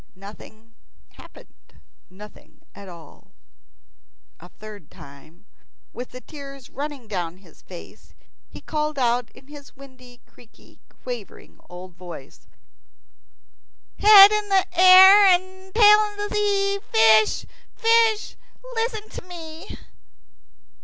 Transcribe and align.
Nothing 0.15 0.73
happened, 1.09 1.79
nothing 2.09 2.63
at 2.73 2.89
all. 2.89 3.33
A 4.39 4.49
third 4.49 4.89
time, 4.89 5.45
with 5.93 6.09
the 6.09 6.21
tears 6.21 6.71
running 6.71 7.07
down 7.07 7.37
his 7.37 7.61
face, 7.61 8.15
he 8.49 8.61
called 8.61 8.97
out 8.97 9.29
in 9.35 9.45
his 9.45 9.75
windy, 9.77 10.19
creaky, 10.25 10.79
quavering 10.89 11.59
old 11.69 11.93
voice, 11.93 12.47
"Head 13.99 14.31
in 14.31 14.49
air 14.73 15.23
and 15.27 15.71
tail 15.75 16.15
in 16.17 16.29
sea, 16.31 16.79
Fish, 16.79 17.45
fish, 17.75 18.35
listen 18.73 19.07
to 19.07 19.21
me." 19.21 19.67